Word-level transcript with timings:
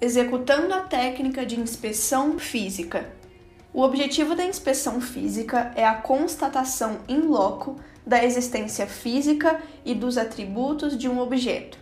executando 0.00 0.72
a 0.72 0.80
técnica 0.80 1.44
de 1.44 1.58
inspeção 1.58 2.38
física. 2.38 3.10
O 3.72 3.82
objetivo 3.82 4.34
da 4.34 4.44
inspeção 4.44 5.00
física 5.00 5.72
é 5.74 5.84
a 5.84 5.94
constatação 5.94 6.98
in 7.08 7.20
loco 7.22 7.76
da 8.06 8.24
existência 8.24 8.86
física 8.86 9.60
e 9.84 9.94
dos 9.94 10.16
atributos 10.16 10.96
de 10.96 11.08
um 11.08 11.20
objeto. 11.20 11.78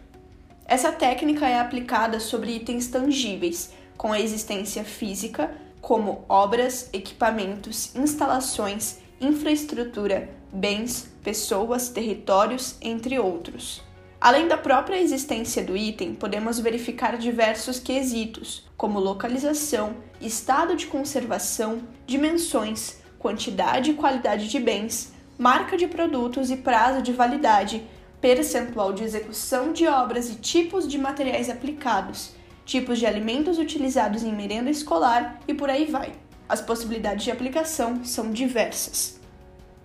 Essa 0.65 0.91
técnica 0.91 1.49
é 1.49 1.61
aplicada 1.61 2.19
sobre 2.19 2.57
itens 2.57 2.89
tangíveis, 2.89 3.73
com 3.97 4.13
a 4.13 4.21
existência 4.21 4.83
física, 4.83 5.55
como 5.81 6.25
obras, 6.29 6.91
equipamentos, 6.93 7.95
instalações, 7.95 8.99
infraestrutura, 9.21 10.29
bens, 10.53 11.09
pessoas, 11.23 11.89
territórios, 11.89 12.77
entre 12.83 13.19
outros. 13.19 13.86
Além 14.27 14.49
da 14.49 14.59
própria 14.59 15.01
existência 15.01 15.63
do 15.63 15.77
item, 15.77 16.13
podemos 16.13 16.59
verificar 16.59 17.17
diversos 17.17 17.79
quesitos, 17.79 18.69
como 18.77 18.99
localização, 18.99 19.99
estado 20.21 20.75
de 20.75 20.89
conservação, 20.89 21.83
dimensões, 22.09 22.97
quantidade 23.21 23.93
e 23.93 23.95
qualidade 23.95 24.49
de 24.49 24.59
bens, 24.59 25.13
marca 25.39 25.77
de 25.77 25.87
produtos 25.87 26.51
e 26.51 26.57
prazo 26.57 27.03
de 27.03 27.13
validade, 27.13 27.87
percentual 28.21 28.93
de 28.93 29.05
execução 29.05 29.73
de 29.73 29.87
obras 29.87 30.29
e 30.29 30.35
tipos 30.35 30.89
de 30.89 30.99
materiais 30.99 31.49
aplicados, 31.49 32.33
tipos 32.65 32.99
de 32.99 33.07
alimentos 33.07 33.61
utilizados 33.61 34.25
em 34.25 34.35
merenda 34.35 34.71
escolar 34.71 35.39
e 35.47 35.55
por 35.55 35.71
aí 35.71 35.85
vai. 35.85 36.13
As 36.49 36.61
possibilidades 36.61 37.23
de 37.23 37.31
aplicação 37.31 38.05
são 38.05 38.33
diversas. 38.33 39.21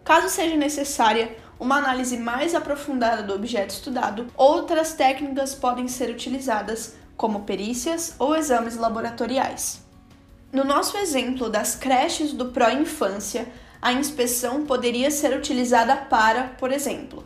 Caso 0.04 0.30
seja 0.30 0.58
necessária, 0.58 1.38
uma 1.62 1.76
análise 1.78 2.18
mais 2.18 2.56
aprofundada 2.56 3.22
do 3.22 3.36
objeto 3.36 3.70
estudado, 3.70 4.26
outras 4.36 4.96
técnicas 4.96 5.54
podem 5.54 5.88
ser 5.88 6.10
utilizadas, 6.10 6.96
como 7.16 7.42
perícias 7.42 8.16
ou 8.18 8.36
exames 8.36 8.76
laboratoriais. 8.76 9.86
No 10.52 10.64
nosso 10.64 10.98
exemplo 10.98 11.52
das 11.52 11.76
creches 11.76 12.34
do 12.34 12.46
pró-infância, 12.46 13.48
a 13.80 13.94
inspeção 13.94 14.66
poderia 14.66 15.12
ser 15.12 15.38
utilizada 15.38 15.96
para, 15.96 16.46
por 16.58 16.72
exemplo, 16.72 17.24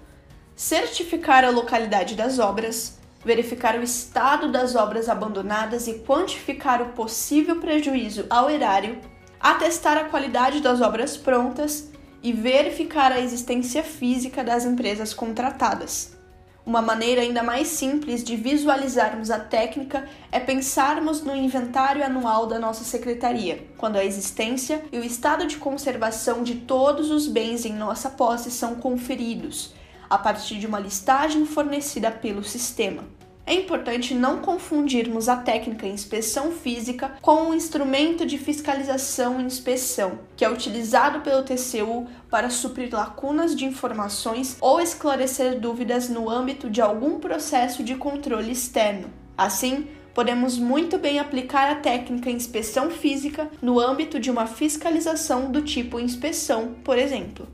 certificar 0.53 1.45
a 1.45 1.49
localidade 1.49 2.13
das 2.13 2.37
obras, 2.37 2.99
verificar 3.23 3.79
o 3.79 3.83
estado 3.83 4.51
das 4.51 4.75
obras 4.75 5.07
abandonadas 5.07 5.87
e 5.87 5.99
quantificar 5.99 6.81
o 6.81 6.89
possível 6.89 7.61
prejuízo 7.61 8.25
ao 8.29 8.49
erário, 8.49 8.99
atestar 9.39 9.95
a 9.95 10.03
qualidade 10.03 10.59
das 10.59 10.81
obras 10.81 11.15
prontas 11.15 11.94
e 12.25 12.33
verificar 12.33 13.11
a 13.11 13.19
existência 13.19 13.83
física 13.83 14.43
das 14.43 14.65
empresas 14.65 15.13
contratadas. 15.13 16.17
Uma 16.65 16.81
maneira 16.81 17.21
ainda 17.21 17.43
mais 17.43 17.67
simples 17.67 18.23
de 18.23 18.35
visualizarmos 18.35 19.29
a 19.29 19.37
técnica 19.37 20.09
é 20.31 20.39
pensarmos 20.39 21.21
no 21.21 21.35
inventário 21.35 22.03
anual 22.03 22.47
da 22.47 22.57
nossa 22.57 22.83
secretaria, 22.83 23.67
quando 23.77 23.97
a 23.97 24.03
existência 24.03 24.83
e 24.91 24.97
o 24.97 25.03
estado 25.03 25.45
de 25.45 25.57
conservação 25.57 26.41
de 26.41 26.55
todos 26.55 27.11
os 27.11 27.27
bens 27.27 27.63
em 27.63 27.73
nossa 27.73 28.09
posse 28.09 28.49
são 28.49 28.73
conferidos, 28.73 29.75
a 30.09 30.17
partir 30.17 30.55
de 30.55 30.65
uma 30.65 30.79
listagem 30.79 31.45
fornecida 31.45 32.09
pelo 32.09 32.43
sistema. 32.43 33.03
É 33.47 33.53
importante 33.53 34.15
não 34.15 34.39
confundirmos 34.39 35.29
a 35.29 35.35
técnica 35.35 35.85
inspeção 35.85 36.51
física 36.51 37.11
com 37.21 37.49
o 37.49 37.53
instrumento 37.53 38.25
de 38.25 38.39
fiscalização 38.39 39.39
e 39.39 39.43
inspeção, 39.43 40.17
que 40.35 40.43
é 40.43 40.49
utilizado 40.49 41.19
pelo 41.19 41.43
TCU 41.43 42.07
para 42.27 42.49
suprir 42.49 42.89
lacunas 42.91 43.55
de 43.55 43.63
informações 43.63 44.57
ou 44.59 44.81
esclarecer 44.81 45.59
dúvidas 45.59 46.09
no 46.09 46.27
âmbito 46.27 46.71
de 46.71 46.81
algum 46.81 47.19
processo 47.19 47.83
de 47.83 47.93
controle 47.93 48.51
externo. 48.51 49.13
Assim, 49.37 49.89
podemos 50.11 50.57
muito 50.57 50.97
bem 50.97 51.19
aplicar 51.19 51.69
a 51.69 51.75
técnica 51.75 52.31
inspeção 52.31 52.89
física 52.89 53.51
no 53.61 53.79
âmbito 53.79 54.19
de 54.19 54.31
uma 54.31 54.47
fiscalização 54.47 55.51
do 55.51 55.61
tipo 55.61 55.99
inspeção, 55.99 56.73
por 56.83 56.97
exemplo. 56.97 57.47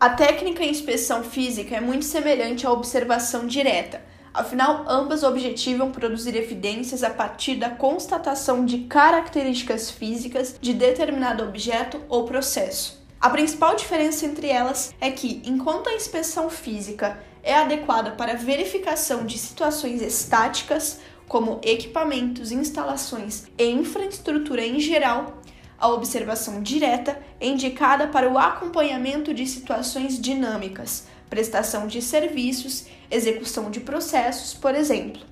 A 0.00 0.08
técnica 0.08 0.64
inspeção 0.64 1.22
física 1.22 1.76
é 1.76 1.80
muito 1.82 2.06
semelhante 2.06 2.66
à 2.66 2.72
observação 2.72 3.46
direta 3.46 4.07
Afinal, 4.32 4.84
ambas 4.88 5.22
objetivam 5.22 5.90
produzir 5.90 6.36
evidências 6.36 7.02
a 7.02 7.10
partir 7.10 7.56
da 7.56 7.70
constatação 7.70 8.64
de 8.64 8.80
características 8.80 9.90
físicas 9.90 10.56
de 10.60 10.74
determinado 10.74 11.42
objeto 11.42 12.00
ou 12.08 12.24
processo. 12.24 12.98
A 13.20 13.30
principal 13.30 13.74
diferença 13.74 14.26
entre 14.26 14.48
elas 14.48 14.94
é 15.00 15.10
que, 15.10 15.42
enquanto 15.44 15.88
a 15.88 15.94
inspeção 15.94 16.48
física 16.48 17.18
é 17.42 17.54
adequada 17.54 18.12
para 18.12 18.36
verificação 18.36 19.24
de 19.24 19.38
situações 19.38 20.00
estáticas, 20.02 21.00
como 21.26 21.60
equipamentos, 21.62 22.52
instalações 22.52 23.44
e 23.58 23.68
infraestrutura 23.68 24.64
em 24.64 24.78
geral, 24.78 25.42
a 25.78 25.88
observação 25.88 26.60
direta 26.62 27.20
é 27.40 27.46
indicada 27.46 28.08
para 28.08 28.28
o 28.28 28.38
acompanhamento 28.38 29.32
de 29.32 29.46
situações 29.46 30.20
dinâmicas, 30.20 31.06
prestação 31.28 31.86
de 31.86 32.00
serviços, 32.02 32.86
execução 33.10 33.70
de 33.70 33.80
processos, 33.80 34.54
por 34.54 34.74
exemplo. 34.74 35.22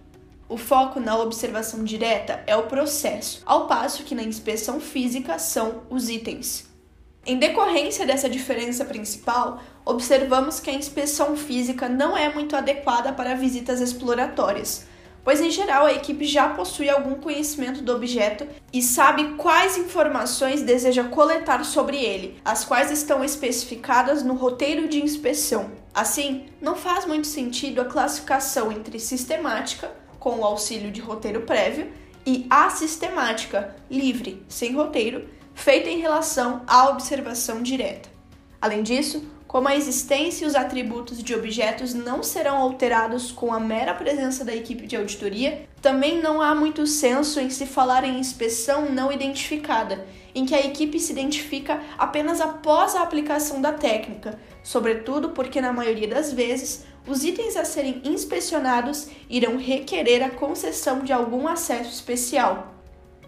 O 0.48 0.56
foco 0.56 1.00
na 1.00 1.18
observação 1.18 1.82
direta 1.82 2.42
é 2.46 2.56
o 2.56 2.68
processo, 2.68 3.42
ao 3.44 3.66
passo 3.66 4.04
que 4.04 4.14
na 4.14 4.22
inspeção 4.22 4.78
física 4.78 5.38
são 5.38 5.82
os 5.90 6.08
itens. 6.08 6.68
Em 7.26 7.36
decorrência 7.36 8.06
dessa 8.06 8.28
diferença 8.28 8.84
principal, 8.84 9.60
observamos 9.84 10.60
que 10.60 10.70
a 10.70 10.74
inspeção 10.74 11.36
física 11.36 11.88
não 11.88 12.16
é 12.16 12.32
muito 12.32 12.54
adequada 12.54 13.12
para 13.12 13.34
visitas 13.34 13.80
exploratórias, 13.80 14.86
pois 15.24 15.40
em 15.40 15.50
geral 15.50 15.86
a 15.86 15.92
equipe 15.92 16.24
já 16.24 16.50
possui 16.50 16.88
algum 16.88 17.16
conhecimento 17.16 17.82
do 17.82 17.92
objeto 17.92 18.46
e 18.72 18.80
sabe 18.80 19.34
quais 19.34 19.76
informações 19.76 20.62
deseja 20.62 21.02
coletar 21.02 21.64
sobre 21.64 21.96
ele, 21.96 22.40
as 22.44 22.64
quais 22.64 22.92
estão 22.92 23.24
especificadas 23.24 24.22
no 24.22 24.34
roteiro 24.34 24.86
de 24.86 25.02
inspeção. 25.02 25.72
Assim, 25.96 26.44
não 26.60 26.76
faz 26.76 27.06
muito 27.06 27.26
sentido 27.26 27.80
a 27.80 27.86
classificação 27.86 28.70
entre 28.70 29.00
sistemática, 29.00 29.90
com 30.18 30.40
o 30.40 30.44
auxílio 30.44 30.90
de 30.92 31.00
roteiro 31.00 31.40
prévio, 31.40 31.90
e 32.26 32.46
assistemática, 32.50 33.74
livre, 33.90 34.44
sem 34.46 34.74
roteiro, 34.74 35.26
feita 35.54 35.88
em 35.88 35.98
relação 35.98 36.60
à 36.66 36.90
observação 36.90 37.62
direta. 37.62 38.10
Além 38.60 38.82
disso, 38.82 39.24
como 39.48 39.68
a 39.68 39.74
existência 39.74 40.44
e 40.44 40.46
os 40.46 40.54
atributos 40.54 41.22
de 41.22 41.34
objetos 41.34 41.94
não 41.94 42.22
serão 42.22 42.58
alterados 42.58 43.32
com 43.32 43.50
a 43.50 43.58
mera 43.58 43.94
presença 43.94 44.44
da 44.44 44.54
equipe 44.54 44.86
de 44.86 44.96
auditoria, 44.96 45.66
também 45.80 46.20
não 46.20 46.42
há 46.42 46.54
muito 46.54 46.86
senso 46.86 47.40
em 47.40 47.48
se 47.48 47.64
falar 47.64 48.04
em 48.04 48.20
inspeção 48.20 48.90
não 48.90 49.10
identificada, 49.10 50.04
em 50.36 50.44
que 50.44 50.54
a 50.54 50.60
equipe 50.60 51.00
se 51.00 51.12
identifica 51.12 51.80
apenas 51.96 52.42
após 52.42 52.94
a 52.94 53.00
aplicação 53.00 53.58
da 53.62 53.72
técnica, 53.72 54.38
sobretudo 54.62 55.30
porque, 55.30 55.62
na 55.62 55.72
maioria 55.72 56.06
das 56.06 56.30
vezes, 56.30 56.84
os 57.08 57.24
itens 57.24 57.56
a 57.56 57.64
serem 57.64 58.02
inspecionados 58.04 59.08
irão 59.30 59.56
requerer 59.56 60.22
a 60.22 60.28
concessão 60.28 61.00
de 61.00 61.10
algum 61.10 61.48
acesso 61.48 61.90
especial. 61.90 62.74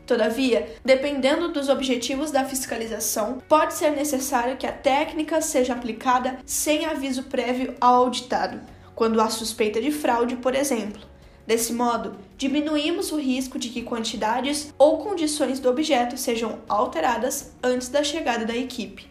Todavia, 0.06 0.74
dependendo 0.84 1.50
dos 1.50 1.70
objetivos 1.70 2.30
da 2.30 2.44
fiscalização, 2.44 3.38
pode 3.48 3.72
ser 3.72 3.90
necessário 3.92 4.58
que 4.58 4.66
a 4.66 4.72
técnica 4.72 5.40
seja 5.40 5.72
aplicada 5.72 6.38
sem 6.44 6.84
aviso 6.84 7.24
prévio 7.24 7.74
ao 7.80 8.04
auditado, 8.04 8.60
quando 8.94 9.20
há 9.20 9.30
suspeita 9.30 9.80
de 9.80 9.90
fraude, 9.90 10.36
por 10.36 10.54
exemplo. 10.54 11.00
Desse 11.48 11.72
modo, 11.72 12.14
diminuímos 12.36 13.10
o 13.10 13.16
risco 13.16 13.58
de 13.58 13.70
que 13.70 13.80
quantidades 13.82 14.70
ou 14.76 14.98
condições 14.98 15.58
do 15.58 15.70
objeto 15.70 16.14
sejam 16.14 16.58
alteradas 16.68 17.52
antes 17.62 17.88
da 17.88 18.04
chegada 18.04 18.44
da 18.44 18.54
equipe. 18.54 19.08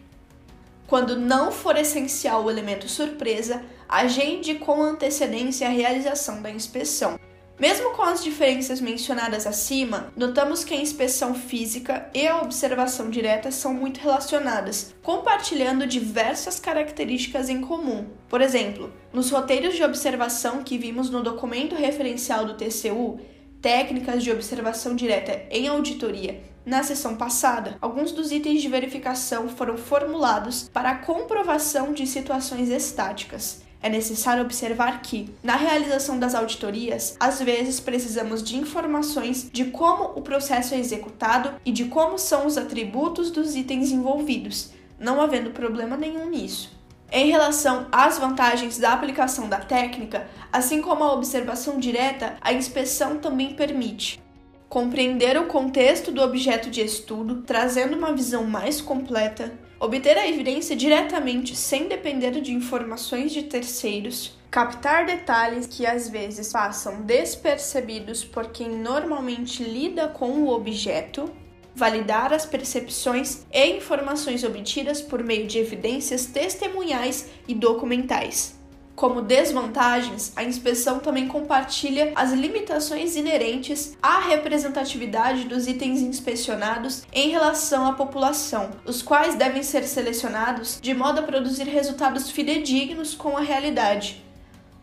Quando 0.86 1.18
não 1.18 1.50
for 1.50 1.76
essencial 1.76 2.44
o 2.44 2.48
elemento 2.48 2.88
surpresa, 2.88 3.64
agende 3.88 4.54
com 4.54 4.80
antecedência 4.80 5.66
a 5.66 5.70
realização 5.72 6.40
da 6.40 6.48
inspeção. 6.48 7.18
Mesmo 7.58 7.90
com 7.90 8.02
as 8.02 8.22
diferenças 8.22 8.80
mencionadas 8.80 9.44
acima, 9.44 10.12
notamos 10.16 10.62
que 10.62 10.72
a 10.72 10.80
inspeção 10.80 11.34
física 11.34 12.08
e 12.14 12.24
a 12.24 12.40
observação 12.40 13.10
direta 13.10 13.50
são 13.50 13.74
muito 13.74 13.98
relacionadas, 13.98 14.94
compartilhando 15.02 15.84
diversas 15.84 16.60
características 16.60 17.48
em 17.48 17.60
comum. 17.60 18.06
Por 18.28 18.40
exemplo, 18.40 18.92
nos 19.12 19.30
roteiros 19.30 19.74
de 19.74 19.82
observação 19.82 20.62
que 20.62 20.78
vimos 20.78 21.10
no 21.10 21.20
documento 21.20 21.74
referencial 21.74 22.44
do 22.44 22.54
TCU, 22.54 23.18
técnicas 23.60 24.22
de 24.22 24.30
observação 24.30 24.94
direta 24.94 25.42
em 25.50 25.66
auditoria. 25.66 26.40
Na 26.64 26.84
sessão 26.84 27.16
passada, 27.16 27.76
alguns 27.80 28.12
dos 28.12 28.30
itens 28.30 28.62
de 28.62 28.68
verificação 28.68 29.48
foram 29.48 29.76
formulados 29.76 30.68
para 30.72 30.90
a 30.90 30.98
comprovação 30.98 31.92
de 31.92 32.06
situações 32.06 32.68
estáticas. 32.68 33.66
É 33.80 33.88
necessário 33.88 34.42
observar 34.42 35.00
que, 35.02 35.32
na 35.42 35.54
realização 35.54 36.18
das 36.18 36.34
auditorias, 36.34 37.16
às 37.20 37.40
vezes 37.40 37.78
precisamos 37.78 38.42
de 38.42 38.56
informações 38.56 39.48
de 39.52 39.66
como 39.66 40.04
o 40.16 40.22
processo 40.22 40.74
é 40.74 40.78
executado 40.78 41.54
e 41.64 41.70
de 41.70 41.84
como 41.84 42.18
são 42.18 42.46
os 42.46 42.58
atributos 42.58 43.30
dos 43.30 43.54
itens 43.54 43.90
envolvidos, 43.92 44.70
não 44.98 45.20
havendo 45.20 45.50
problema 45.50 45.96
nenhum 45.96 46.28
nisso. 46.28 46.76
Em 47.10 47.30
relação 47.30 47.86
às 47.90 48.18
vantagens 48.18 48.78
da 48.78 48.92
aplicação 48.92 49.48
da 49.48 49.58
técnica, 49.58 50.28
assim 50.52 50.82
como 50.82 51.04
a 51.04 51.12
observação 51.12 51.78
direta, 51.78 52.36
a 52.40 52.52
inspeção 52.52 53.18
também 53.18 53.54
permite 53.54 54.20
compreender 54.68 55.38
o 55.38 55.46
contexto 55.46 56.12
do 56.12 56.20
objeto 56.20 56.68
de 56.68 56.82
estudo, 56.82 57.42
trazendo 57.42 57.96
uma 57.96 58.12
visão 58.12 58.44
mais 58.44 58.80
completa, 58.80 59.52
obter 59.80 60.18
a 60.18 60.26
evidência 60.26 60.74
diretamente 60.74 61.54
sem 61.54 61.86
depender 61.86 62.40
de 62.40 62.52
informações 62.52 63.32
de 63.32 63.44
terceiros, 63.44 64.36
captar 64.50 65.06
detalhes 65.06 65.66
que 65.66 65.86
às 65.86 66.08
vezes 66.08 66.52
passam 66.52 67.02
despercebidos 67.02 68.24
por 68.24 68.50
quem 68.50 68.70
normalmente 68.70 69.62
lida 69.62 70.08
com 70.08 70.42
o 70.42 70.48
objeto, 70.48 71.30
validar 71.74 72.32
as 72.32 72.44
percepções 72.44 73.46
e 73.52 73.76
informações 73.76 74.42
obtidas 74.42 75.00
por 75.00 75.22
meio 75.22 75.46
de 75.46 75.58
evidências 75.58 76.26
testemunhais 76.26 77.30
e 77.46 77.54
documentais. 77.54 78.57
Como 78.98 79.22
desvantagens, 79.22 80.32
a 80.34 80.42
inspeção 80.42 80.98
também 80.98 81.28
compartilha 81.28 82.10
as 82.16 82.32
limitações 82.32 83.14
inerentes 83.14 83.96
à 84.02 84.18
representatividade 84.18 85.44
dos 85.44 85.68
itens 85.68 86.00
inspecionados 86.00 87.04
em 87.12 87.28
relação 87.28 87.86
à 87.86 87.92
população, 87.92 88.70
os 88.84 89.00
quais 89.00 89.36
devem 89.36 89.62
ser 89.62 89.84
selecionados 89.84 90.80
de 90.82 90.92
modo 90.94 91.20
a 91.20 91.22
produzir 91.22 91.68
resultados 91.68 92.28
fidedignos 92.28 93.14
com 93.14 93.36
a 93.36 93.40
realidade. 93.40 94.24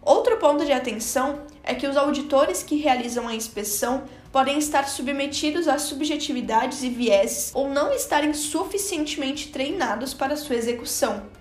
Outro 0.02 0.38
ponto 0.38 0.64
de 0.64 0.72
atenção 0.72 1.42
é 1.62 1.76
que 1.76 1.86
os 1.86 1.98
auditores 1.98 2.64
que 2.64 2.78
realizam 2.78 3.28
a 3.28 3.36
inspeção 3.36 4.04
podem 4.32 4.58
estar 4.58 4.88
submetidos 4.88 5.68
a 5.68 5.78
subjetividades 5.78 6.84
e 6.84 6.90
vieses 6.90 7.52
ou 7.54 7.68
não 7.68 7.92
estarem 7.92 8.34
suficientemente 8.34 9.50
treinados 9.50 10.14
para 10.14 10.38
sua 10.38 10.56
execução. 10.56 11.35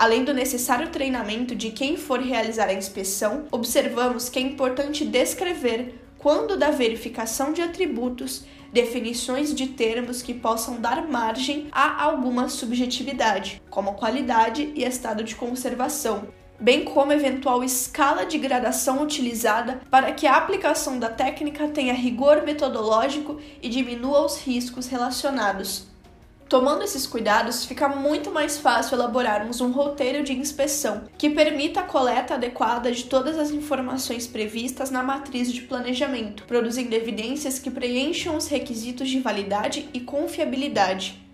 Além 0.00 0.24
do 0.24 0.32
necessário 0.32 0.88
treinamento 0.88 1.54
de 1.54 1.72
quem 1.72 1.94
for 1.98 2.20
realizar 2.20 2.68
a 2.68 2.72
inspeção, 2.72 3.44
observamos 3.52 4.30
que 4.30 4.38
é 4.38 4.42
importante 4.42 5.04
descrever, 5.04 5.94
quando 6.16 6.56
da 6.56 6.70
verificação 6.70 7.52
de 7.52 7.60
atributos, 7.60 8.46
definições 8.72 9.54
de 9.54 9.66
termos 9.66 10.22
que 10.22 10.32
possam 10.32 10.80
dar 10.80 11.06
margem 11.06 11.68
a 11.70 12.02
alguma 12.02 12.48
subjetividade, 12.48 13.60
como 13.68 13.92
qualidade 13.92 14.72
e 14.74 14.84
estado 14.84 15.22
de 15.22 15.36
conservação, 15.36 16.28
bem 16.58 16.82
como 16.82 17.12
eventual 17.12 17.62
escala 17.62 18.24
de 18.24 18.38
gradação 18.38 19.02
utilizada 19.02 19.82
para 19.90 20.12
que 20.12 20.26
a 20.26 20.38
aplicação 20.38 20.98
da 20.98 21.10
técnica 21.10 21.68
tenha 21.68 21.92
rigor 21.92 22.42
metodológico 22.42 23.38
e 23.60 23.68
diminua 23.68 24.24
os 24.24 24.40
riscos 24.40 24.86
relacionados. 24.86 25.89
Tomando 26.50 26.82
esses 26.82 27.06
cuidados, 27.06 27.64
fica 27.64 27.88
muito 27.88 28.32
mais 28.32 28.58
fácil 28.58 28.96
elaborarmos 28.96 29.60
um 29.60 29.70
roteiro 29.70 30.24
de 30.24 30.32
inspeção 30.32 31.04
que 31.16 31.30
permita 31.30 31.78
a 31.78 31.84
coleta 31.84 32.34
adequada 32.34 32.90
de 32.90 33.04
todas 33.04 33.38
as 33.38 33.52
informações 33.52 34.26
previstas 34.26 34.90
na 34.90 35.00
matriz 35.00 35.52
de 35.52 35.60
planejamento, 35.60 36.42
produzindo 36.48 36.92
evidências 36.92 37.60
que 37.60 37.70
preencham 37.70 38.36
os 38.36 38.48
requisitos 38.48 39.08
de 39.08 39.20
validade 39.20 39.88
e 39.94 40.00
confiabilidade. 40.00 41.24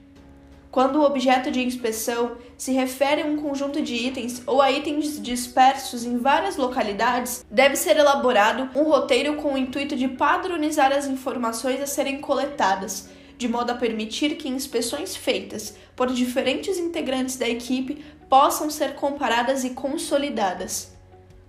Quando 0.71 0.97
o 0.97 1.05
objeto 1.07 1.51
de 1.51 1.65
inspeção 1.65 2.33
se 2.59 2.73
refere 2.73 3.23
a 3.23 3.25
um 3.25 3.39
conjunto 3.39 3.81
de 3.81 3.95
itens 3.95 4.43
ou 4.47 4.61
a 4.61 4.71
itens 4.71 5.19
dispersos 5.19 6.05
em 6.05 6.19
várias 6.19 6.59
localidades, 6.59 7.43
deve 7.51 7.77
ser 7.77 7.97
elaborado 7.97 8.69
um 8.79 8.83
roteiro 8.83 9.37
com 9.37 9.55
o 9.55 9.57
intuito 9.57 9.97
de 9.97 10.09
padronizar 10.09 10.93
as 10.93 11.07
informações 11.07 11.81
a 11.81 11.87
serem 11.87 12.21
coletadas 12.21 13.17
de 13.37 13.49
modo 13.49 13.71
a 13.71 13.75
permitir 13.75 14.37
que 14.37 14.49
inspeções 14.49 15.17
feitas 15.17 15.75
por 15.95 16.13
diferentes 16.13 16.79
integrantes 16.79 17.37
da 17.37 17.49
equipe 17.49 18.05
possam 18.29 18.71
ser 18.71 18.95
comparadas 18.95 19.65
e 19.65 19.71
consolidadas. 19.71 20.93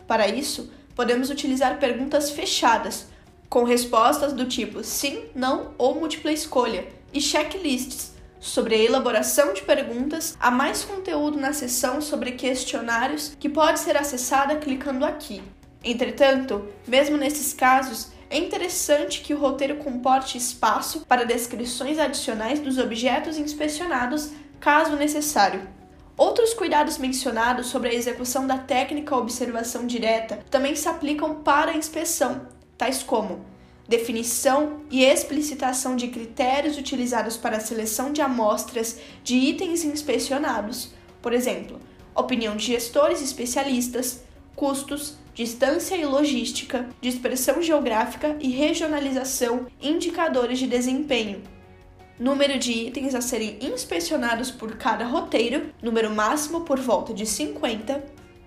Para 0.08 0.28
isso, 0.28 0.72
podemos 0.96 1.30
utilizar 1.30 1.80
perguntas 1.80 2.32
fechadas, 2.32 3.08
com 3.50 3.64
respostas 3.64 4.34
do 4.34 4.46
tipo 4.46 4.84
sim, 4.84 5.26
não 5.34 5.74
ou 5.78 5.96
múltipla 5.96 6.32
escolha, 6.32 6.88
e 7.14 7.22
checklists 7.22 8.14
sobre 8.40 8.76
a 8.76 8.84
elaboração 8.84 9.54
de 9.54 9.62
perguntas. 9.62 10.36
Há 10.40 10.52
mais 10.52 10.84
conteúdo 10.84 11.40
na 11.40 11.54
seção 11.54 12.02
sobre 12.02 12.34
questionários 12.34 13.36
que 13.40 13.50
pode 13.50 13.80
ser 13.80 13.98
acessada 13.98 14.56
clicando 14.58 15.06
aqui. 15.06 15.42
Entretanto, 15.84 16.68
mesmo 16.88 17.18
nesses 17.18 17.54
casos, 17.54 18.12
é 18.30 18.38
interessante 18.38 19.22
que 19.22 19.34
o 19.34 19.40
roteiro 19.40 19.78
comporte 19.78 20.38
espaço 20.38 21.06
para 21.08 21.26
descrições 21.26 21.98
adicionais 21.98 22.60
dos 22.60 22.78
objetos 22.78 23.38
inspecionados, 23.38 24.32
caso 24.60 24.96
necessário. 24.96 25.68
Outros 26.18 26.54
cuidados 26.54 26.98
mencionados 26.98 27.68
sobre 27.68 27.90
a 27.90 27.94
execução 27.94 28.46
da 28.46 28.58
técnica 28.58 29.16
observação 29.16 29.86
direta 29.86 30.40
também 30.50 30.76
se 30.76 30.90
aplicam 30.90 31.36
para 31.36 31.72
a 31.72 31.78
inspeção, 31.78 32.48
tais 32.78 33.04
como 33.04 33.46
definição 33.88 34.82
e 34.92 35.06
explicitação 35.06 35.96
de 35.96 36.10
critérios 36.10 36.78
utilizados 36.78 37.38
para 37.38 37.58
a 37.58 37.62
seleção 37.62 38.12
de 38.12 38.22
amostras 38.22 39.00
de 39.24 39.38
itens 39.38 39.86
inspecionados, 39.86 40.92
por 41.22 41.32
exemplo, 41.32 41.80
opinião 42.14 42.56
de 42.58 42.66
gestores 42.66 43.22
especialistas, 43.22 44.24
custos, 44.56 45.16
distância 45.38 45.96
e 45.96 46.04
logística, 46.04 46.90
dispersão 47.00 47.62
geográfica 47.62 48.36
e 48.40 48.50
regionalização, 48.50 49.68
indicadores 49.80 50.58
de 50.58 50.66
desempenho. 50.66 51.44
Número 52.20 52.58
de 52.58 52.72
itens 52.72 53.14
a 53.14 53.22
serem 53.22 53.60
inspecionados 53.62 54.50
por 54.50 54.78
cada 54.78 55.06
roteiro, 55.06 55.70
número 55.80 56.10
máximo 56.10 56.62
por 56.62 56.80
volta 56.80 57.14
de 57.14 57.24
50. 57.24 58.04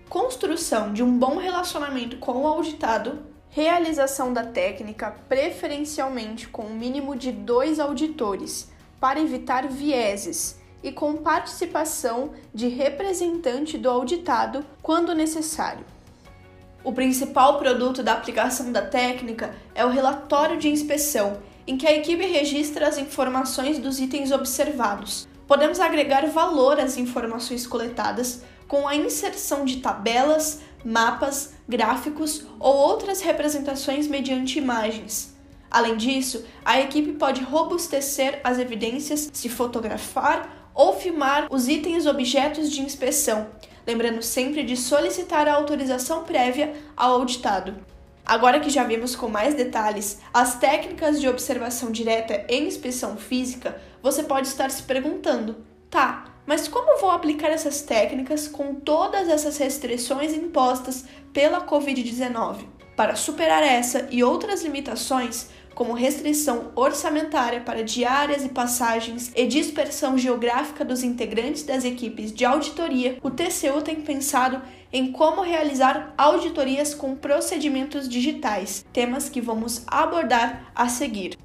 Construção 0.09 0.93
de 0.93 1.01
um 1.01 1.17
bom 1.17 1.37
relacionamento 1.37 2.17
com 2.17 2.43
o 2.43 2.47
auditado. 2.49 3.21
Realização 3.51 4.33
da 4.33 4.43
técnica, 4.43 5.15
preferencialmente 5.29 6.49
com 6.49 6.65
um 6.65 6.75
mínimo 6.75 7.15
de 7.15 7.31
dois 7.31 7.79
auditores, 7.79 8.69
para 8.99 9.21
evitar 9.21 9.69
vieses 9.69 10.61
e 10.83 10.91
com 10.91 11.19
participação 11.19 12.33
de 12.53 12.67
representante 12.67 13.79
do 13.79 13.89
auditado 13.89 14.67
quando 14.83 15.15
necessário. 15.15 15.85
O 16.83 16.93
principal 16.93 17.59
produto 17.59 18.03
da 18.03 18.15
aplicação 18.15 18.73
da 18.73 18.81
técnica 18.81 19.55
é 19.75 19.85
o 19.85 19.91
relatório 19.91 20.59
de 20.59 20.69
inspeção, 20.69 21.39
em 21.67 21.77
que 21.77 21.87
a 21.87 21.95
equipe 21.95 22.25
registra 22.25 22.89
as 22.89 22.97
informações 22.97 23.79
dos 23.79 24.01
itens 24.01 24.33
observados. 24.33 25.29
Podemos 25.47 25.79
agregar 25.79 26.27
valor 26.29 26.81
às 26.81 26.97
informações 26.97 27.67
coletadas 27.67 28.43
com 28.67 28.89
a 28.89 28.97
inserção 28.97 29.67
de 29.67 29.79
tabelas, 29.79 30.63
mapas, 30.83 31.53
gráficos 31.69 32.47
ou 32.59 32.75
outras 32.75 33.21
representações 33.21 34.07
mediante 34.07 34.59
imagens. 34.59 35.35
Além 35.71 35.99
disso, 35.99 36.45
a 36.65 36.81
equipe 36.81 37.13
pode 37.13 37.43
robustecer 37.43 38.41
as 38.43 38.59
evidências 38.59 39.29
se 39.33 39.49
fotografar 39.51 40.71
ou 40.75 40.97
filmar 40.97 41.47
os 41.51 41.69
itens 41.69 42.07
objetos 42.07 42.71
de 42.71 42.81
inspeção, 42.81 43.49
lembrando 43.87 44.23
sempre 44.23 44.63
de 44.63 44.77
solicitar 44.77 45.49
a 45.49 45.55
autorização 45.55 46.25
prévia 46.25 46.75
ao 46.97 47.13
auditado. 47.15 47.77
Agora 48.25 48.61
que 48.61 48.71
já 48.71 48.85
vimos 48.85 49.17
com 49.17 49.29
mais 49.29 49.55
detalhes 49.55 50.21
as 50.33 50.59
técnicas 50.59 51.21
de 51.21 51.29
observação 51.29 51.91
direta 51.91 52.45
e 52.49 52.61
inspeção 52.61 53.17
física, 53.17 53.81
você 54.03 54.23
pode 54.23 54.47
estar 54.47 54.71
se 54.71 54.83
perguntando: 54.83 55.65
tá, 55.91 56.27
mas 56.47 56.69
como 56.69 57.01
vou 57.01 57.11
aplicar 57.11 57.49
essas 57.49 57.83
técnicas 57.83 58.47
com 58.47 58.75
todas 58.75 59.29
essas 59.29 59.57
restrições 59.59 60.33
impostas 60.33 61.05
pela 61.33 61.67
Covid-19? 61.67 62.67
Para 62.97 63.17
superar 63.17 63.63
essa 63.63 64.07
e 64.11 64.23
outras 64.23 64.63
limitações, 64.63 65.49
como 65.75 65.93
restrição 65.93 66.73
orçamentária 66.75 67.61
para 67.61 67.83
diárias 67.83 68.45
e 68.45 68.49
passagens 68.49 69.33
e 69.35 69.47
dispersão 69.47 70.19
geográfica 70.19 70.85
dos 70.85 71.03
integrantes 71.03 71.63
das 71.63 71.85
equipes 71.85 72.33
de 72.33 72.45
auditoria, 72.45 73.19
o 73.23 73.31
TCU 73.31 73.83
tem 73.83 73.97
pensado 73.97 74.61
em 74.93 75.13
como 75.13 75.43
realizar 75.43 76.13
auditorias 76.19 76.95
com 76.95 77.15
procedimentos 77.15 78.09
digitais, 78.09 78.85
temas 78.93 79.29
que 79.29 79.41
vamos 79.41 79.83
abordar 79.87 80.71
a 80.75 80.89
seguir. 80.89 81.37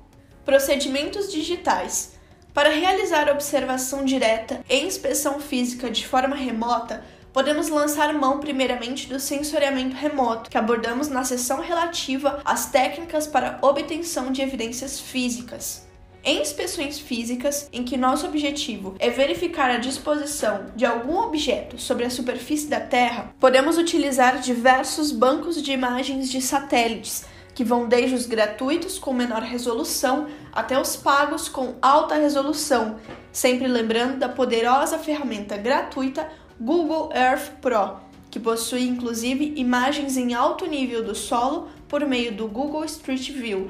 Procedimentos 0.43 1.31
digitais. 1.31 2.15
Para 2.53 2.69
realizar 2.69 3.29
observação 3.29 4.05
direta 4.05 4.63
e 4.69 4.79
inspeção 4.79 5.41
física 5.41 5.91
de 5.91 6.07
forma 6.07 6.35
remota, 6.35 7.03
podemos 7.35 7.67
lançar 7.67 8.13
mão 8.13 8.39
primeiramente 8.39 9.09
do 9.09 9.19
sensoriamento 9.19 9.93
remoto, 9.93 10.49
que 10.49 10.57
abordamos 10.57 11.09
na 11.09 11.25
sessão 11.25 11.59
relativa 11.59 12.39
às 12.45 12.67
técnicas 12.67 13.27
para 13.27 13.59
obtenção 13.61 14.31
de 14.31 14.41
evidências 14.41 15.01
físicas. 15.01 15.85
Em 16.23 16.41
inspeções 16.41 16.97
físicas, 16.97 17.69
em 17.73 17.83
que 17.83 17.97
nosso 17.97 18.25
objetivo 18.25 18.95
é 18.99 19.09
verificar 19.09 19.69
a 19.69 19.79
disposição 19.79 20.67
de 20.77 20.85
algum 20.85 21.17
objeto 21.17 21.77
sobre 21.77 22.05
a 22.05 22.09
superfície 22.09 22.69
da 22.69 22.79
Terra, 22.79 23.35
podemos 23.37 23.77
utilizar 23.77 24.39
diversos 24.39 25.11
bancos 25.11 25.61
de 25.61 25.73
imagens 25.73 26.31
de 26.31 26.41
satélites, 26.41 27.25
que 27.53 27.65
vão 27.65 27.89
desde 27.89 28.15
os 28.15 28.25
gratuitos 28.25 28.97
com 28.97 29.11
menor 29.11 29.41
resolução 29.41 30.27
até 30.53 30.79
os 30.79 30.95
pagos 30.95 31.49
com 31.49 31.75
alta 31.81 32.15
resolução, 32.15 32.97
sempre 33.29 33.67
lembrando 33.67 34.19
da 34.19 34.29
poderosa 34.29 34.97
ferramenta 34.97 35.57
gratuita 35.57 36.29
Google 36.59 37.11
Earth 37.13 37.59
Pro, 37.61 37.97
que 38.31 38.39
possui 38.39 38.87
inclusive 38.87 39.53
imagens 39.57 40.15
em 40.15 40.33
alto 40.33 40.65
nível 40.65 41.03
do 41.03 41.13
solo 41.13 41.67
por 41.87 42.05
meio 42.05 42.33
do 42.33 42.47
Google 42.47 42.85
Street 42.85 43.31
View. 43.31 43.69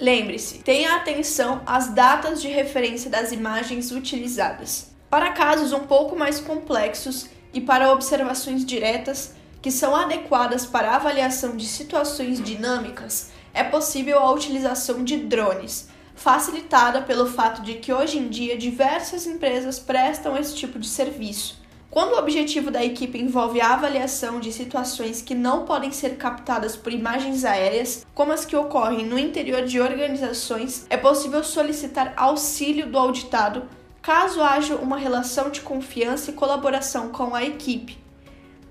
Lembre-se, 0.00 0.58
tenha 0.58 0.96
atenção 0.96 1.60
às 1.66 1.88
datas 1.88 2.40
de 2.40 2.48
referência 2.48 3.10
das 3.10 3.32
imagens 3.32 3.90
utilizadas. 3.90 4.90
Para 5.10 5.32
casos 5.32 5.72
um 5.72 5.80
pouco 5.80 6.16
mais 6.16 6.40
complexos 6.40 7.28
e 7.52 7.60
para 7.60 7.92
observações 7.92 8.64
diretas 8.64 9.34
que 9.60 9.70
são 9.70 9.94
adequadas 9.94 10.64
para 10.66 10.96
avaliação 10.96 11.56
de 11.56 11.66
situações 11.66 12.42
dinâmicas, 12.42 13.30
é 13.54 13.62
possível 13.62 14.18
a 14.18 14.32
utilização 14.32 15.04
de 15.04 15.18
drones, 15.18 15.88
facilitada 16.14 17.02
pelo 17.02 17.26
fato 17.26 17.62
de 17.62 17.74
que 17.74 17.92
hoje 17.92 18.18
em 18.18 18.28
dia 18.28 18.56
diversas 18.56 19.26
empresas 19.26 19.78
prestam 19.78 20.36
esse 20.36 20.56
tipo 20.56 20.78
de 20.78 20.88
serviço. 20.88 21.61
Quando 21.92 22.14
o 22.14 22.18
objetivo 22.18 22.70
da 22.70 22.82
equipe 22.82 23.20
envolve 23.20 23.60
a 23.60 23.74
avaliação 23.74 24.40
de 24.40 24.50
situações 24.50 25.20
que 25.20 25.34
não 25.34 25.66
podem 25.66 25.92
ser 25.92 26.16
captadas 26.16 26.74
por 26.74 26.90
imagens 26.90 27.44
aéreas, 27.44 28.06
como 28.14 28.32
as 28.32 28.46
que 28.46 28.56
ocorrem 28.56 29.04
no 29.04 29.18
interior 29.18 29.66
de 29.66 29.78
organizações, 29.78 30.86
é 30.88 30.96
possível 30.96 31.44
solicitar 31.44 32.14
auxílio 32.16 32.86
do 32.86 32.98
auditado 32.98 33.68
caso 34.00 34.40
haja 34.40 34.76
uma 34.76 34.96
relação 34.96 35.50
de 35.50 35.60
confiança 35.60 36.30
e 36.30 36.32
colaboração 36.32 37.10
com 37.10 37.34
a 37.34 37.44
equipe. 37.44 37.98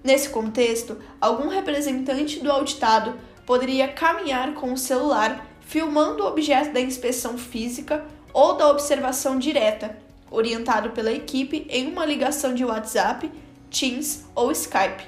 Nesse 0.03 0.29
contexto, 0.29 0.97
algum 1.21 1.47
representante 1.47 2.39
do 2.39 2.51
auditado 2.51 3.19
poderia 3.45 3.87
caminhar 3.87 4.55
com 4.55 4.73
o 4.73 4.77
celular 4.77 5.45
filmando 5.59 6.23
o 6.23 6.27
objeto 6.27 6.73
da 6.73 6.81
inspeção 6.81 7.37
física 7.37 8.03
ou 8.33 8.57
da 8.57 8.67
observação 8.67 9.37
direta, 9.37 9.95
orientado 10.31 10.91
pela 10.91 11.11
equipe 11.11 11.67
em 11.69 11.87
uma 11.87 12.05
ligação 12.05 12.55
de 12.55 12.65
WhatsApp, 12.65 13.29
Teams 13.69 14.25
ou 14.33 14.51
Skype. 14.51 15.03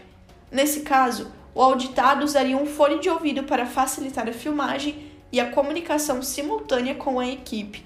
Nesse 0.52 0.82
caso, 0.82 1.32
o 1.56 1.62
auditado 1.62 2.24
usaria 2.24 2.58
um 2.58 2.66
fone 2.66 3.00
de 3.00 3.10
ouvido 3.10 3.44
para 3.44 3.66
facilitar 3.66 4.28
a 4.28 4.34
filmagem 4.34 5.12
e 5.32 5.40
a 5.40 5.50
comunicação 5.50 6.22
simultânea 6.22 6.94
com 6.94 7.20
a 7.20 7.28
equipe. 7.28 7.84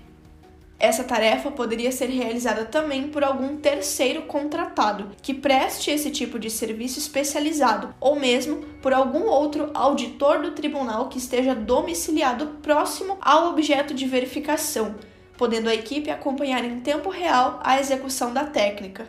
Essa 0.79 1.03
tarefa 1.03 1.50
poderia 1.50 1.91
ser 1.91 2.06
realizada 2.06 2.63
também 2.63 3.08
por 3.08 3.24
algum 3.24 3.58
terceiro 3.58 4.24
contratado 4.24 5.10
que 5.24 5.34
preste 5.34 5.89
esse 5.89 6.12
tipo 6.12 6.38
de 6.38 6.51
serviço 6.51 7.00
especializado, 7.00 7.96
ou 8.00 8.20
mesmo 8.20 8.58
por 8.82 8.94
algum 8.94 9.24
outro 9.24 9.72
auditor 9.74 10.41
do 10.41 10.51
tribunal 10.51 11.10
que 11.10 11.17
esteja 11.17 11.56
domiciliado 11.56 12.58
próximo 12.62 13.17
ao 13.22 13.50
objeto 13.50 13.91
de 13.91 14.06
verificação, 14.06 14.96
podendo 15.38 15.70
a 15.70 15.75
equipe 15.75 16.10
acompanhar 16.10 16.65
em 16.65 16.79
tempo 16.79 17.10
real 17.10 17.60
a 17.63 17.79
execução 17.79 18.34
da 18.34 18.44
técnica. 18.44 19.08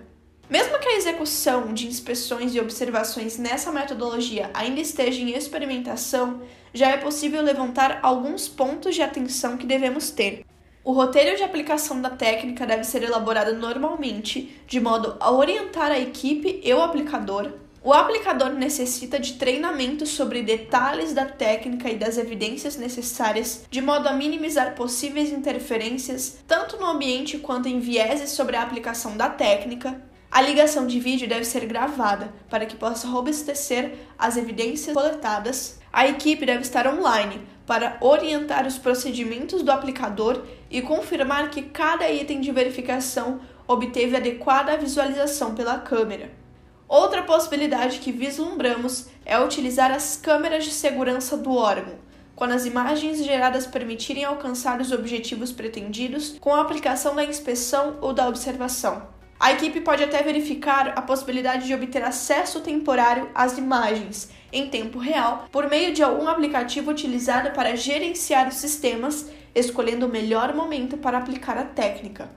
Mesmo 0.48 0.78
que 0.78 0.88
a 0.88 0.96
execução 0.96 1.74
de 1.74 1.86
inspeções 1.86 2.54
e 2.54 2.60
observações 2.60 3.36
nessa 3.36 3.70
metodologia 3.70 4.50
ainda 4.54 4.80
esteja 4.80 5.20
em 5.20 5.36
experimentação, 5.36 6.40
já 6.72 6.88
é 6.90 6.96
possível 6.96 7.42
levantar 7.42 8.00
alguns 8.02 8.48
pontos 8.48 8.94
de 8.94 9.02
atenção 9.02 9.58
que 9.58 9.66
devemos 9.66 10.10
ter. 10.10 10.44
O 10.82 10.92
roteiro 10.92 11.36
de 11.36 11.42
aplicação 11.42 12.00
da 12.00 12.08
técnica 12.08 12.66
deve 12.66 12.84
ser 12.84 13.02
elaborado 13.02 13.54
normalmente, 13.54 14.58
de 14.66 14.80
modo 14.80 15.16
a 15.20 15.30
orientar 15.30 15.90
a 15.90 15.98
equipe 15.98 16.62
e 16.64 16.72
o 16.72 16.80
aplicador. 16.80 17.52
O 17.80 17.92
aplicador 17.92 18.50
necessita 18.50 19.20
de 19.20 19.34
treinamento 19.34 20.04
sobre 20.04 20.42
detalhes 20.42 21.14
da 21.14 21.24
técnica 21.24 21.88
e 21.88 21.96
das 21.96 22.18
evidências 22.18 22.76
necessárias, 22.76 23.64
de 23.70 23.80
modo 23.80 24.08
a 24.08 24.12
minimizar 24.12 24.74
possíveis 24.74 25.30
interferências, 25.30 26.38
tanto 26.46 26.76
no 26.76 26.86
ambiente 26.86 27.38
quanto 27.38 27.68
em 27.68 27.78
vieses 27.78 28.30
sobre 28.30 28.56
a 28.56 28.62
aplicação 28.62 29.16
da 29.16 29.30
técnica. 29.30 30.02
A 30.30 30.42
ligação 30.42 30.86
de 30.88 30.98
vídeo 30.98 31.28
deve 31.28 31.44
ser 31.44 31.66
gravada 31.66 32.34
para 32.50 32.66
que 32.66 32.76
possa 32.76 33.06
robustecer 33.06 33.94
as 34.18 34.36
evidências 34.36 34.92
coletadas. 34.92 35.78
A 35.92 36.06
equipe 36.06 36.44
deve 36.44 36.62
estar 36.62 36.86
online 36.86 37.40
para 37.64 37.96
orientar 38.00 38.66
os 38.66 38.76
procedimentos 38.76 39.62
do 39.62 39.70
aplicador 39.70 40.42
e 40.68 40.82
confirmar 40.82 41.48
que 41.48 41.62
cada 41.62 42.10
item 42.10 42.40
de 42.40 42.50
verificação 42.50 43.40
obteve 43.66 44.16
adequada 44.16 44.76
visualização 44.76 45.54
pela 45.54 45.78
câmera. 45.78 46.47
Outra 46.88 47.22
possibilidade 47.22 47.98
que 47.98 48.10
vislumbramos 48.10 49.08
é 49.26 49.38
utilizar 49.38 49.90
as 49.90 50.16
câmeras 50.16 50.64
de 50.64 50.70
segurança 50.70 51.36
do 51.36 51.52
órgão, 51.54 51.96
quando 52.34 52.52
as 52.52 52.64
imagens 52.64 53.22
geradas 53.22 53.66
permitirem 53.66 54.24
alcançar 54.24 54.80
os 54.80 54.90
objetivos 54.90 55.52
pretendidos 55.52 56.38
com 56.40 56.54
a 56.54 56.62
aplicação 56.62 57.14
da 57.14 57.22
inspeção 57.22 57.98
ou 58.00 58.14
da 58.14 58.26
observação. 58.26 59.06
A 59.38 59.52
equipe 59.52 59.82
pode 59.82 60.02
até 60.02 60.22
verificar 60.22 60.94
a 60.96 61.02
possibilidade 61.02 61.66
de 61.66 61.74
obter 61.74 62.02
acesso 62.02 62.60
temporário 62.60 63.28
às 63.34 63.58
imagens 63.58 64.30
em 64.50 64.70
tempo 64.70 64.98
real 64.98 65.46
por 65.52 65.68
meio 65.68 65.92
de 65.92 66.02
algum 66.02 66.26
aplicativo 66.26 66.90
utilizado 66.90 67.50
para 67.50 67.76
gerenciar 67.76 68.48
os 68.48 68.54
sistemas, 68.54 69.28
escolhendo 69.54 70.06
o 70.06 70.08
melhor 70.08 70.54
momento 70.54 70.96
para 70.96 71.18
aplicar 71.18 71.58
a 71.58 71.64
técnica. 71.64 72.30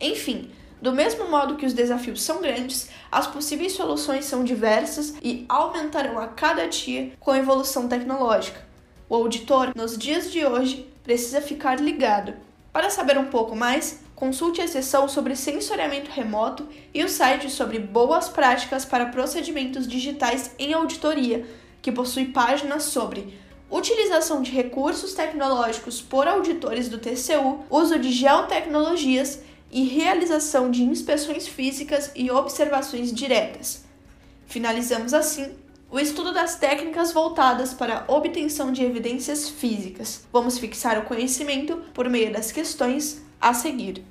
Enfim, 0.00 0.48
do 0.80 0.92
mesmo 0.92 1.28
modo 1.30 1.56
que 1.56 1.66
os 1.66 1.72
desafios 1.72 2.22
são 2.22 2.40
grandes, 2.40 2.88
as 3.12 3.26
possíveis 3.26 3.72
soluções 3.72 4.24
são 4.24 4.42
diversas 4.42 5.14
e 5.22 5.44
aumentarão 5.48 6.18
a 6.18 6.28
cada 6.28 6.66
dia 6.66 7.12
com 7.20 7.30
a 7.30 7.38
evolução 7.38 7.86
tecnológica. 7.86 8.64
O 9.08 9.14
auditor, 9.14 9.72
nos 9.74 9.98
dias 9.98 10.30
de 10.30 10.44
hoje, 10.44 10.88
precisa 11.02 11.40
ficar 11.40 11.80
ligado. 11.80 12.34
Para 12.72 12.88
saber 12.88 13.18
um 13.18 13.26
pouco 13.26 13.56
mais, 13.56 14.00
consulte 14.14 14.60
a 14.60 14.68
seção 14.68 15.08
sobre 15.08 15.34
sensoriamento 15.34 16.10
remoto 16.10 16.68
e 16.94 17.02
o 17.02 17.08
site 17.08 17.50
sobre 17.50 17.78
boas 17.78 18.28
práticas 18.28 18.84
para 18.84 19.06
procedimentos 19.06 19.86
digitais 19.86 20.54
em 20.58 20.72
auditoria, 20.72 21.44
que 21.82 21.90
possui 21.90 22.26
páginas 22.26 22.84
sobre 22.84 23.38
utilização 23.70 24.42
de 24.42 24.50
recursos 24.50 25.14
tecnológicos 25.14 26.02
por 26.02 26.26
auditores 26.26 26.88
do 26.88 26.98
TCU, 26.98 27.64
uso 27.70 27.98
de 27.98 28.10
geotecnologias 28.10 29.40
e 29.70 29.84
realização 29.84 30.70
de 30.70 30.82
inspeções 30.82 31.46
físicas 31.46 32.10
e 32.14 32.30
observações 32.30 33.12
diretas. 33.12 33.84
Finalizamos 34.46 35.14
assim 35.14 35.54
o 35.90 35.98
estudo 35.98 36.32
das 36.32 36.56
técnicas 36.56 37.12
voltadas 37.12 37.74
para 37.74 38.04
a 38.06 38.12
obtenção 38.12 38.72
de 38.72 38.84
evidências 38.84 39.48
físicas. 39.48 40.24
Vamos 40.32 40.58
fixar 40.58 40.98
o 40.98 41.04
conhecimento 41.04 41.76
por 41.92 42.08
meio 42.08 42.32
das 42.32 42.52
questões 42.52 43.22
a 43.40 43.52
seguir. 43.52 44.04